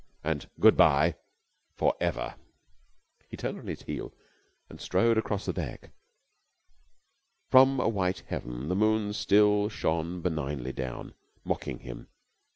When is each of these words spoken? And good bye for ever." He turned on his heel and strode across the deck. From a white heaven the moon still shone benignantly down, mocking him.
And 0.23 0.49
good 0.59 0.75
bye 0.75 1.13
for 1.75 1.93
ever." 1.99 2.33
He 3.29 3.37
turned 3.37 3.59
on 3.59 3.67
his 3.67 3.83
heel 3.83 4.11
and 4.67 4.81
strode 4.81 5.15
across 5.15 5.45
the 5.45 5.53
deck. 5.53 5.91
From 7.51 7.79
a 7.79 7.87
white 7.87 8.23
heaven 8.25 8.67
the 8.67 8.75
moon 8.75 9.13
still 9.13 9.69
shone 9.69 10.19
benignantly 10.23 10.73
down, 10.73 11.13
mocking 11.45 11.81
him. 11.81 12.07